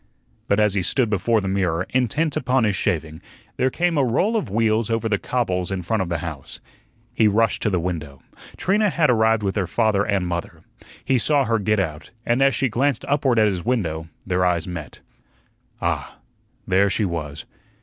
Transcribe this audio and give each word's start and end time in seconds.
But 0.47 0.59
as 0.59 0.73
he 0.73 0.81
stood 0.81 1.11
before 1.11 1.41
the 1.41 1.47
mirror, 1.47 1.85
intent 1.91 2.35
upon 2.35 2.63
his 2.63 2.75
shaving, 2.75 3.21
there 3.57 3.69
came 3.69 3.99
a 3.99 4.03
roll 4.03 4.35
of 4.35 4.49
wheels 4.49 4.89
over 4.89 5.07
the 5.07 5.19
cobbles 5.19 5.69
in 5.69 5.83
front 5.83 6.01
of 6.01 6.09
the 6.09 6.17
house. 6.25 6.59
He 7.13 7.27
rushed 7.27 7.61
to 7.61 7.69
the 7.69 7.79
window. 7.79 8.23
Trina 8.57 8.89
had 8.89 9.11
arrived 9.11 9.43
with 9.43 9.55
her 9.55 9.67
father 9.67 10.03
and 10.03 10.25
mother. 10.25 10.63
He 11.05 11.19
saw 11.19 11.45
her 11.45 11.59
get 11.59 11.79
out, 11.79 12.09
and 12.25 12.41
as 12.41 12.55
she 12.55 12.67
glanced 12.67 13.05
upward 13.07 13.37
at 13.37 13.45
his 13.45 13.63
window, 13.63 14.09
their 14.25 14.43
eyes 14.43 14.67
met. 14.67 15.01
Ah, 15.79 16.17
there 16.65 16.89
she 16.89 17.05
was. 17.05 17.45